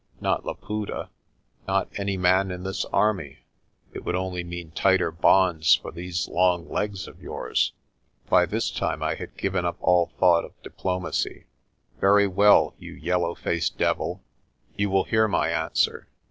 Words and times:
Not 0.19 0.43
Laputa. 0.43 1.09
Not 1.67 1.87
any 1.95 2.17
man 2.17 2.49
in 2.49 2.63
this 2.63 2.85
army. 2.85 3.41
It 3.93 4.03
would 4.03 4.15
only 4.15 4.43
mean 4.43 4.71
tighter 4.71 5.11
bonds 5.11 5.75
for 5.75 5.91
these 5.91 6.27
long 6.27 6.67
legs 6.67 7.07
of 7.07 7.21
yours." 7.21 7.73
By 8.27 8.47
this 8.47 8.71
time 8.71 9.03
I 9.03 9.13
had 9.13 9.37
given 9.37 9.63
up 9.63 9.77
all 9.79 10.07
thought 10.19 10.43
of 10.43 10.59
diplomacy. 10.63 11.45
"Very 11.99 12.25
well, 12.25 12.73
you 12.79 12.93
yellow 12.93 13.35
faced 13.35 13.77
devil, 13.77 14.23
you 14.75 14.89
will 14.89 15.03
hear 15.03 15.27
my 15.27 15.49
an 15.49 15.69
swer. 15.75 16.05